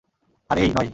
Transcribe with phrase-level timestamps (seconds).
[0.49, 0.89] আর এই, নয়।